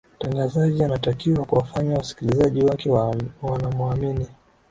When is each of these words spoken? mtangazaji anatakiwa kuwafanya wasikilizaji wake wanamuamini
mtangazaji 0.19 0.83
anatakiwa 0.83 1.45
kuwafanya 1.45 1.97
wasikilizaji 1.97 2.61
wake 2.63 2.89
wanamuamini 3.41 4.27